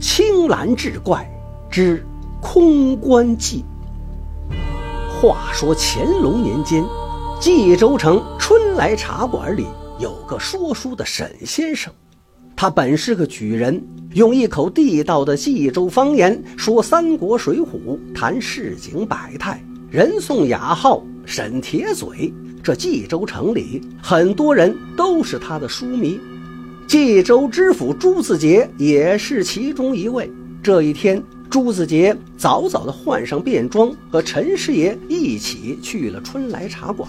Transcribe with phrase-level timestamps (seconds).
[0.00, 1.28] 青蓝志怪
[1.68, 2.04] 之
[2.40, 3.64] 空关记。
[5.20, 6.84] 话说乾隆年间，
[7.40, 9.66] 冀州城春来茶馆里
[9.98, 11.92] 有个说书的沈先生，
[12.54, 13.84] 他本是个举人，
[14.14, 19.60] 用一口地道的冀州方言说三国水浒，谈市井百态，
[19.90, 22.32] 人送雅号沈铁嘴。
[22.62, 26.20] 这冀州城里很多人都是他的书迷，
[26.88, 30.32] 冀州知府朱自杰也是其中一位。
[30.62, 31.22] 这一天。
[31.50, 37.08] 朱子杰早早地换上便装，和陈师爷一起去了春来茶馆。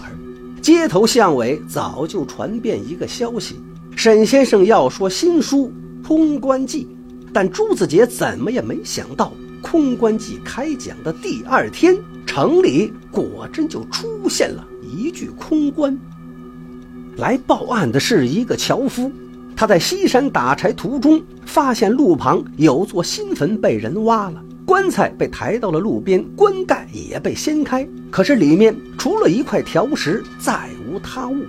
[0.62, 3.56] 街头巷尾早就传遍一个消息：
[3.94, 5.70] 沈先生要说新书
[6.06, 6.88] 《空关记》。
[7.34, 15.98] 但朱子杰怎么也没想到，《空关记》开讲的第二天，城里果真就出现了一具空棺。
[17.16, 19.12] 来报案的是一个樵夫。
[19.60, 31.44] 他在西山打柴途中，发现路旁有座新坟被人挖了，棺材被抬到了路边，棺盖也被掀开，可是里面除了一块条石，再无他物。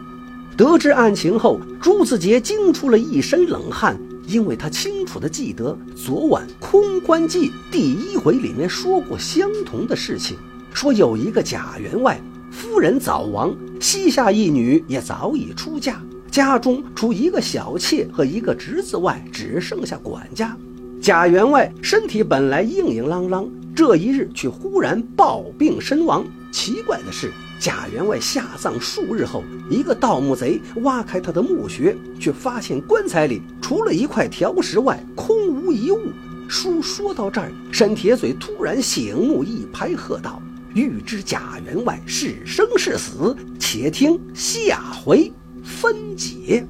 [0.58, 10.36] 得知案情后，朱自杰惊出了一身冷汗，因为他清楚地记得昨晚《空关记》第一回里面说过相同的事情，
[10.74, 12.22] 说有一个贾员外，
[12.52, 16.04] 夫人早亡，膝下一女也早已出嫁。
[16.32, 20.56] 家中除一个小妾和一个侄子外，只剩下管家。
[21.02, 26.26] 贾员外身体本来硬硬朗朗，这一日却忽然暴病身亡。
[26.50, 36.00] 奇怪的是，贾员外下葬数日后，一个盗墓贼挖开他的墓穴，却发现棺材里除了一块条石外，空无一物。
[36.48, 40.42] 书说到这儿，沈铁嘴突然醒目一拍，喝道
[40.76, 45.30] ：“欲知贾员外是生是死，且听下回。”
[45.64, 46.66] 分解，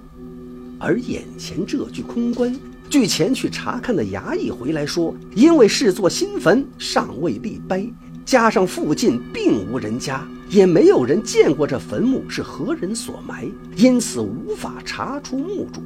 [0.80, 2.56] 而眼前这具空棺，
[2.90, 7.92] 据前去查看的衙役回来说，因为是座新坟，尚未立碑，
[8.26, 15.82] 加上附近并无人家，也没有人见过这坟墓是何人所埋，因此无法查出墓主。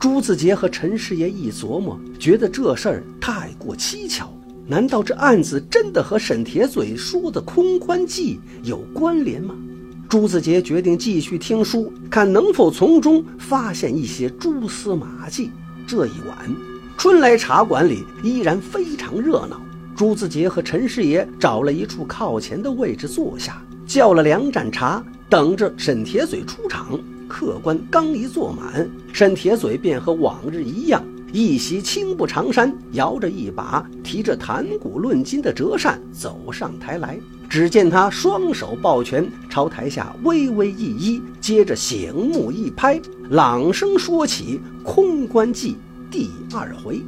[0.00, 4.36] 朱子杰和陈师爷一琢磨，觉得这事儿太过蹊跷，
[4.66, 9.54] 难道这案子真的和沈铁嘴说的空棺记有关联吗？
[10.08, 15.50] 朱子杰决定继续听书，看能否从中发现一些蛛丝马迹。
[15.86, 16.54] 这一晚，
[16.98, 19.60] 春来茶馆里依然非常热闹。
[19.96, 26.98] 朱子杰和陈师爷找了一处靠前的位置坐下，叫了两盏茶，等着沈铁嘴出场。
[27.26, 31.02] 客官刚一坐满，沈铁嘴便和往日一样，
[31.32, 37.18] 一袭青布长衫，摇着一把提着谈古论今的折扇走上台来。
[37.52, 42.98] 只见他双手抱拳，朝台下微微一揖，接着醒目一拍，
[43.28, 45.76] 朗声说起《空关记》
[46.10, 47.02] 第二回。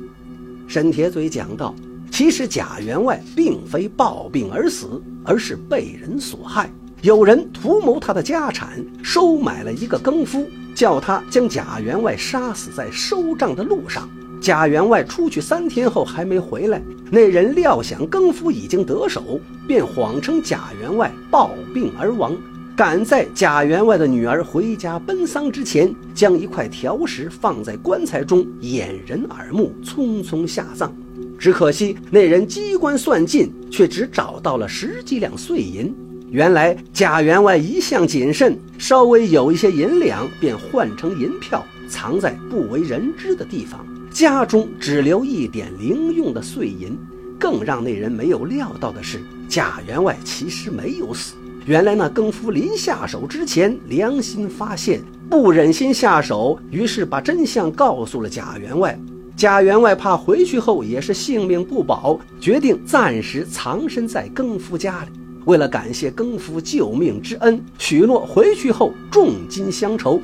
[0.69, 1.75] 沈铁嘴讲道
[2.13, 6.71] ：“其实贾员外并非暴病而死，而是被人所害。
[7.01, 14.07] 有人图谋他的家产，收买了一个更夫，叫他将贾员外杀死在收账的路上。”
[14.45, 16.79] 贾员外出去三天后还没回来，
[17.11, 22.37] 那人料想更夫已经得手，便谎称贾员外暴病而亡，
[22.77, 30.95] 赶在贾员外的女儿回家奔丧之前，将一块条石放在棺材中掩人耳目，匆匆下葬。
[31.39, 35.91] 只可惜那人机关算尽，却只找到了十几两碎银。
[36.29, 43.83] 原来贾员外一向谨慎，稍微有一些银两，便换成银票，藏在不为人知的地方。
[44.15, 46.97] 家中只留一点零用的碎银，
[47.37, 51.35] 更让那人没有料到的是，贾员外其实没有死。
[51.67, 58.97] 原来那更夫临下手之前，良心发现，不忍心下手，于是把真相告诉了贾员外。
[59.37, 65.09] 贾员外怕回去后也是性命不保，决定暂时藏身在更夫家里。
[65.45, 70.23] 为了感谢更夫救命之恩，许诺回去后重金相酬。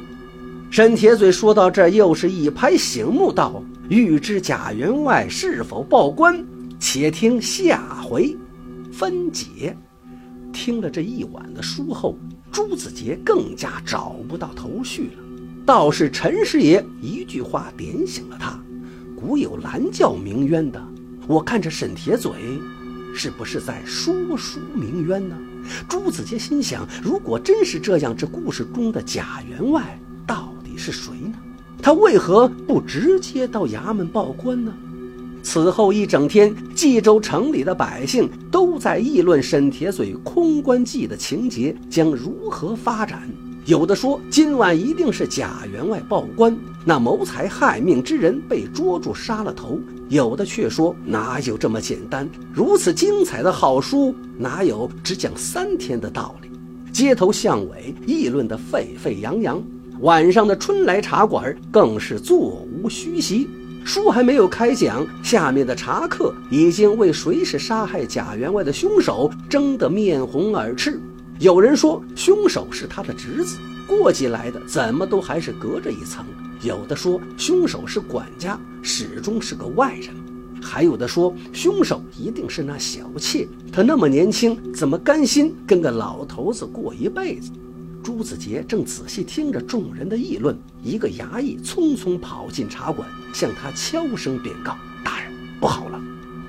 [0.71, 3.61] 沈铁嘴说到这，又是一拍醒目道。
[3.91, 6.47] 欲知贾员外是否报官，
[6.79, 8.37] 且听下回
[8.93, 9.77] 分解。
[10.53, 12.17] 听了这一晚的书后，
[12.53, 15.25] 朱子杰更加找不到头绪了。
[15.67, 18.63] 倒是陈师爷一句话点醒了他：
[19.17, 20.81] 古有拦教鸣冤的，
[21.27, 22.31] 我看这沈铁嘴，
[23.13, 25.37] 是不是在说书鸣冤呢？
[25.89, 29.99] 朱子杰心想：如果真是这样，这故事中的贾员外
[30.29, 31.11] 到底是谁？
[31.83, 34.73] 他为何不直接到衙门报官呢？
[35.43, 43.29] 此后一整天，冀州城里的百姓都在议论沈铁嘴空关计的情节将如何发展。
[43.65, 46.55] 有的说今晚一定是贾员外报官，
[46.85, 49.79] 那谋财害命之人被捉住杀了头；
[50.09, 52.29] 有的却说哪有这么简单？
[52.53, 56.51] 如此精彩的好书，哪有只讲三天的道理？
[56.93, 59.63] 街头巷尾议论得沸沸扬扬，
[60.01, 63.47] 晚上的春来茶馆更是座无虚席。
[63.85, 70.99] 书还没有开讲，下面的茶客已经为谁是杀害贾员外的凶手争得面红耳赤。
[71.39, 76.25] 有人说凶手是他的侄子，过继来的，怎么都还是隔着一层；
[76.63, 80.15] 有的说凶手是管家，始终是个外人；
[80.63, 87.51] 还有的说凶手一定是那小妾，他那么年轻，怎么甘心跟个老头子过一辈子？
[88.03, 94.75] 朱子杰正仔细听着众人的议论，一个衙役匆匆跑进茶馆，向他悄声禀告
[95.05, 95.31] ：“大人，
[95.61, 96.01] 不好了，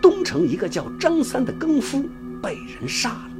[0.01, 2.05] 东城一个叫张三的更夫
[2.41, 3.31] 被人杀了。”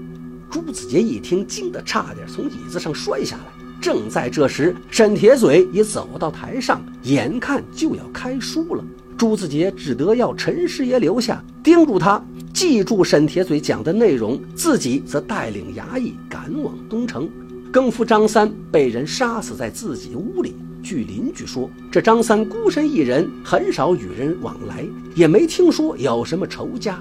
[0.52, 3.44] 朱子杰一听，惊得差点从椅子上摔下来。
[3.82, 8.84] 正在这时，沈铁嘴也走到台上，眼看就要开书了。
[9.18, 12.22] 朱子杰只得要陈师爷留下，叮嘱他
[12.54, 17.30] 记住沈铁嘴讲的内容，自己则带领衙役赶往东城。
[17.72, 20.54] 更夫张三被人杀死在自己屋里。
[20.84, 24.86] 据邻居说，这张三孤身一人，很少与人往来，
[25.16, 27.00] 也没听说有什么仇家。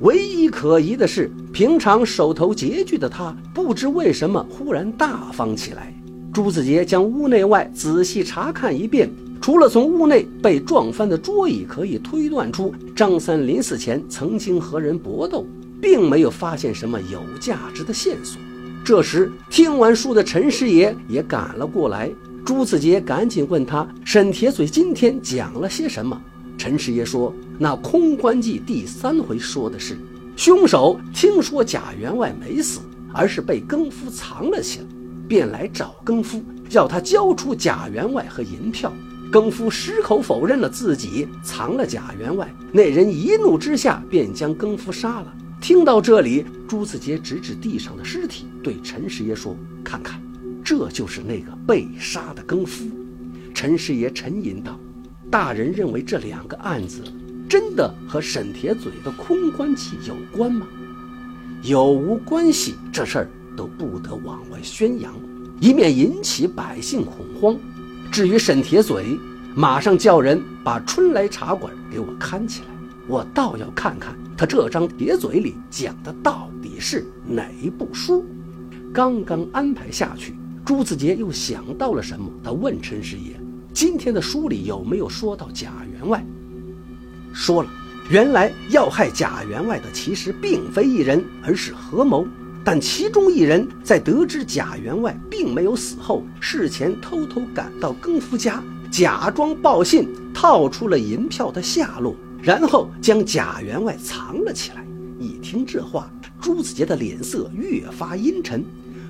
[0.00, 5.92] 唯一可疑的是，平常手头拮据的他，不知为什么忽然大方起来。
[6.32, 9.10] 朱子杰将屋内外仔细查看一遍，
[9.40, 15.44] 除了从屋内被撞翻的桌椅可以推断出张三临死前曾经和人搏斗，
[15.80, 18.40] 并没有发现什么有价值的线索。
[18.84, 22.10] 这时，听完书的陈师爷也赶了过来。
[22.44, 26.20] 朱子杰赶紧问他：“沈铁嘴今天讲了些什么？”
[26.58, 29.96] 陈师爷说：“那空关记第三回说的是，
[30.34, 32.80] 凶手听说贾员外没死，
[33.14, 34.86] 而是被更夫藏了起来，
[35.28, 38.92] 便来找更夫，要他交出贾员外和银票。
[39.30, 42.52] 更夫矢口否认了自己藏了贾员外。
[42.72, 45.32] 那人一怒之下，便将更夫杀了。”
[45.62, 50.20] 听到这里，朱子杰指指地上的尸体，对陈师爷说：“看看，
[50.64, 52.84] 这就是那个被杀的更夫。”
[53.54, 54.76] 陈师爷沉吟道
[55.30, 57.04] ：“大人认为这两个案子
[57.48, 60.66] 真的和沈铁嘴的空关计有关吗？
[61.62, 65.14] 有无关系，这事儿都不得往外宣扬，
[65.60, 67.56] 以免引起百姓恐慌。
[68.10, 69.16] 至于沈铁嘴，
[69.54, 72.66] 马上叫人把春来茶馆给我看起来，
[73.06, 78.24] 我倒要看看。”他这张铁嘴里讲的到底是哪一部书？
[78.92, 80.34] 刚刚安排下去，
[80.64, 82.30] 朱子杰又想到了什么？
[82.42, 83.38] 他问陈师爷
[83.72, 86.24] ：“今天的书里有没有说到贾员外？”
[87.32, 87.70] 说了，
[88.10, 92.26] 原来要害贾员外的其实并非一人，而是合谋。
[92.64, 102.14] 但其中一人在得知贾员外并没有死后，事前偷偷赶到更夫家，假装报信，套出了银票的下落。
[102.42, 104.84] 然后将贾员外藏了起来。
[105.18, 106.10] 一听这话，
[106.40, 108.64] 朱子杰的脸色越发阴沉。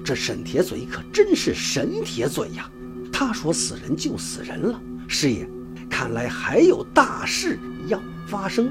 [0.05, 2.71] 这沈铁嘴可真是神铁嘴呀！
[3.11, 4.79] 他说死人就死人了。
[5.09, 5.49] 师爷，
[5.89, 8.71] 看来还有大事要发生。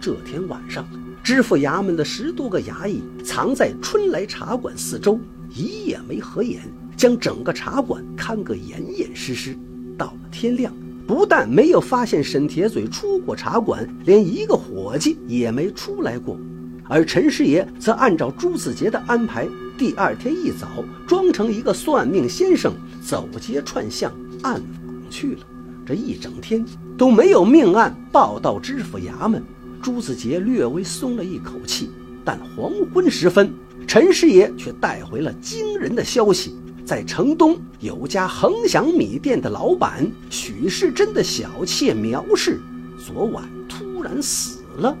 [0.00, 0.86] 这天晚上，
[1.22, 5.18] 知府衙门的十多个衙役藏在春来茶馆四周，
[5.48, 6.60] 一夜没合眼，
[6.96, 9.56] 将整个茶馆看个严严实实。
[9.96, 10.74] 到了天亮。
[11.08, 16.38] 不但没有发现沈铁嘴出过茶馆，连一个伙计也没出来过。
[16.86, 20.68] 而陈师爷则按照朱子杰的安排，第二天一早
[21.06, 25.40] 装成一个算命先生，走街串巷暗访去了。
[25.86, 26.62] 这一整天
[26.98, 29.42] 都没有命案报到知府衙门，
[29.80, 31.88] 朱子杰略微松了一口气。
[32.22, 33.50] 但黄昏时分，
[33.86, 36.54] 陈师爷却带回了惊人的消息。
[36.88, 42.62] 在城东有家恒祥米店的老板许世珍的小妾苗氏，
[42.98, 44.96] 昨晚突然死了，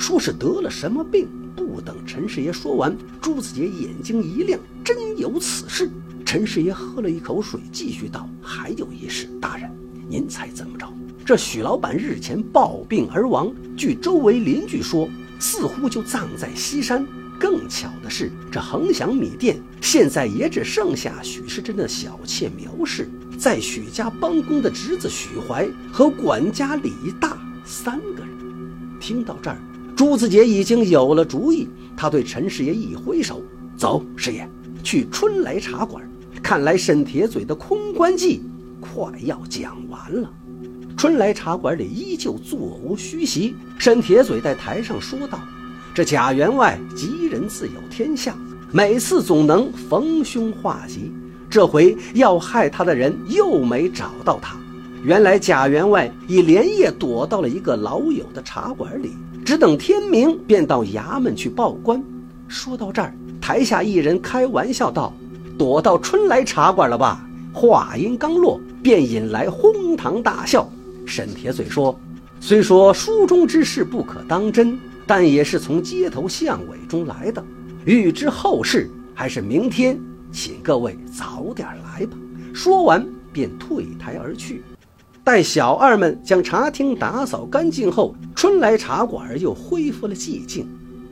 [0.00, 1.28] 说是得了什么病。
[1.54, 5.88] 不等陈师爷说完，朱子杰眼睛一亮，真有此事。
[6.26, 9.70] 陈师爷喝了一口水，继续道：“还有一事，大人，
[10.08, 10.92] 您猜怎么着？
[11.24, 17.06] 这许老板日前暴病而亡，据周围邻居说，似乎就葬在西山。”
[17.38, 28.28] 更巧的是，这恒祥米店现在也只剩下许世珍的小妾苗氏，在许家帮工的侄子许怀和管家李大三个人。
[29.00, 29.58] 听到这儿，
[29.94, 31.68] 朱子杰已经有了主意。
[31.96, 33.42] 他对陈师爷一挥手
[33.78, 34.48] ：“走，师爷，
[34.82, 36.04] 去春来茶馆。
[36.42, 38.42] 看来沈铁嘴的空关计
[38.80, 40.32] 快要讲完了。”
[40.96, 45.40] 春来茶馆里依旧座无虚席，沈铁嘴在台上说道。
[45.98, 48.32] 这贾员外吉人自有天相，
[48.70, 51.12] 每次总能逢凶化吉。
[51.50, 54.56] 这回要害他的人又没找到他。
[55.02, 59.10] 原来贾员外已连夜躲到了一个老友的茶馆里，
[59.44, 62.00] 只等天明便到衙门去报官。
[62.46, 65.12] 说到这儿，台下一人开玩笑道
[65.58, 70.70] ：“躲到春来茶馆了吧？”话音刚落，便引来哄堂大笑。
[71.04, 71.98] 沈铁嘴说
[72.38, 77.42] ：“虽说书中之事不可当真，但也是从街头巷尾中来的。
[77.86, 79.98] 欲知后事，还是明天
[80.30, 82.16] 请各位早点来吧。”
[82.52, 84.62] 说完，便退台而去。
[85.24, 90.68] 待小二们将茶厅打扫干净后，春来茶馆又恢复了寂静。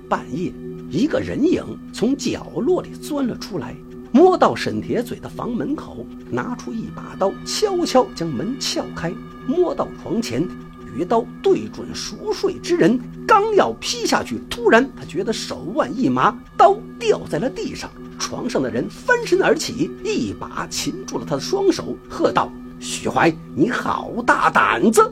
[0.09, 0.53] 半夜，
[0.91, 3.75] 一个人影从角落里钻了出来，
[4.13, 9.13] 摸到沈铁嘴的房门口，拿出一把刀，悄悄将门撬开，
[9.47, 10.47] 摸到床前，
[10.95, 17.91] 鱼刀对准熟睡之人，刚要劈下去，突然他觉得手腕一麻，刀掉在了地上。
[18.19, 22.51] 床上的人翻身而起，一把擒住了他的双手，喝道。
[22.79, 25.03] 许怀，你好大胆子！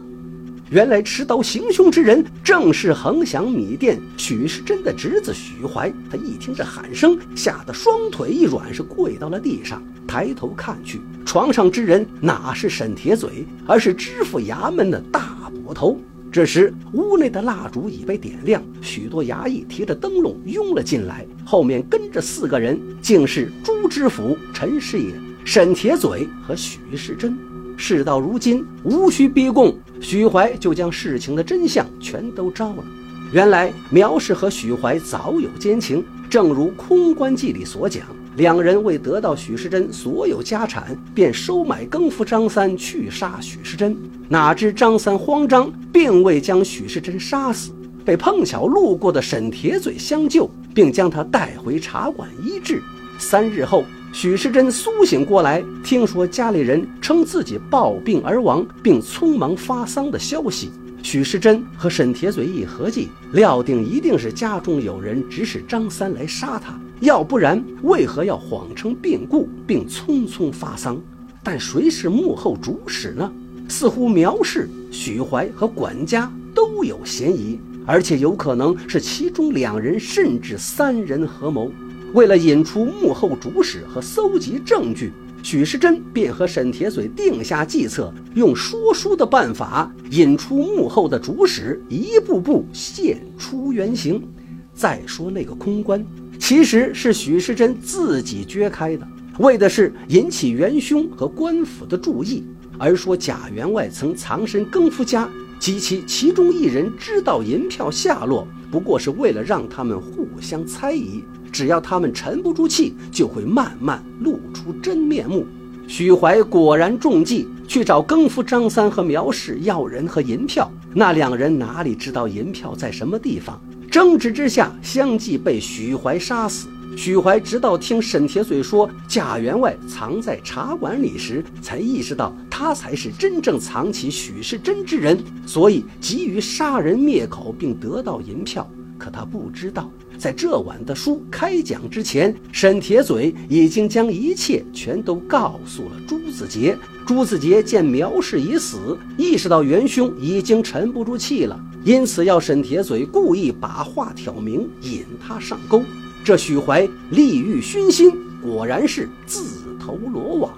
[0.71, 5.93] 原来持刀行凶之人正是恒祥米店许世珍的侄子许怀。
[6.11, 9.83] 他一听这喊声，吓得双腿一软，是跪到了地上。
[10.07, 15.34] 抬头看去，床上之人哪是沈铁嘴，而是知府衙门的大
[15.65, 15.99] 捕头。
[16.31, 27.37] 这时，屋内的蜡烛已被点亮，许多衙役提着灯笼拥了进来，后面跟着四个人，竟是朱知府、陈师爷、沈铁嘴和许世珍。
[27.77, 32.85] 事到如今，无需逼供，许怀就将事情的真相全都招了。
[33.35, 38.05] 原来苗氏和许怀早有奸情，正如《空关记》里所讲，
[38.37, 43.97] 两人为得到许世珍所有家产，便收买更夫张三去杀许世珍。
[44.29, 47.73] 哪知张三慌张，并未将许世珍杀死，
[48.05, 52.81] 被碰巧路过的沈铁嘴相救，并将他带回茶馆医治。
[53.19, 53.83] 三日后。
[54.13, 60.71] 许世珍苏醒过来，听说家里人称自己暴病而亡，并匆忙发丧的消息。
[61.05, 70.99] 许世珍和沈铁嘴一合计，料定一定是家中有人指使张三来杀他，要不然为何要谎称病故并匆匆发丧？
[71.43, 73.31] 但谁是幕后主使呢？
[73.69, 81.71] 似乎苗氏、许怀和管家都有嫌疑，而且有可能是其中两人甚至三人合谋。
[82.15, 85.13] 为了引出幕后主使和搜集证据，
[85.45, 94.27] 许世珍便和沈铁嘴定下计策，用说书的办法引出幕后的主使，一步步现出原形。
[94.73, 96.03] 再说那个空关，
[96.39, 99.07] 其实是许世珍自己掘开的，
[99.39, 102.43] 为的是引起元凶和官府的注意。
[102.79, 111.23] 而说贾员外曾藏身更夫家，及其其中一人知道银票下落，不过是为了让他们互相猜疑。
[111.55, 115.47] 只要他们沉不住气，就会慢慢露出真面目。
[115.87, 120.69] 许怀果然中计，去找更夫张三和苗氏要人和银票。
[120.93, 123.61] 那两人哪里知道银票在什么地方？
[123.89, 126.67] 争执之下，相继被许怀杀死。
[126.97, 138.69] 许怀直到听沈铁嘴说贾员外藏在茶馆里时，才意识到他才是真正藏起许世珍之人，所以急于杀人灭口，并得到银票。
[138.99, 139.91] 可他不知道。
[140.17, 146.77] 在这晚的书开讲之前，沈铁嘴已经将一切全都告诉了朱子杰。
[147.05, 155.83] 朱子杰见苗氏已死，意识到元凶已经沉不住气了，因此要沈铁嘴故意把话挑明，引他上钩。
[156.25, 159.45] 这许怀利欲熏心，果然是自
[159.79, 160.53] 投罗网。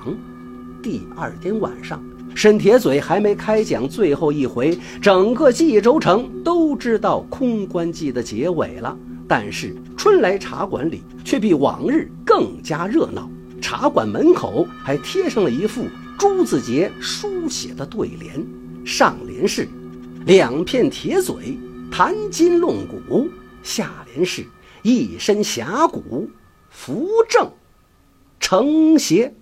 [0.83, 2.01] 第二天晚上，
[2.37, 8.95] 沈铁嘴还没开讲最后一回，整个冀州城都知道空关记的结尾了。
[9.27, 13.27] 但是春来茶馆里却比往日更加热闹，
[13.59, 15.87] 茶馆门口还贴上了一副
[16.19, 18.47] 朱子杰书写的对联，
[18.85, 19.67] 上联是
[20.27, 21.57] “两片铁嘴
[21.91, 23.31] 谈金论古”，
[23.65, 24.45] 下联是
[24.85, 26.29] “一身侠骨
[26.69, 27.51] 扶正
[28.39, 29.33] 成邪”。